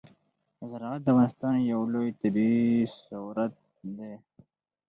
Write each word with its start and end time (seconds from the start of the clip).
زراعت 0.69 1.01
د 1.03 1.07
افغانستان 1.09 1.55
یو 1.71 1.81
لوی 1.93 2.09
طبعي 2.19 2.61
ثروت 3.01 3.53
دی. 3.97 4.13